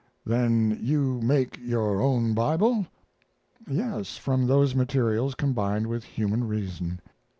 [0.25, 2.87] "Then you make your own Bible?"
[3.69, 7.01] "Yes, from those materials combined with human reason."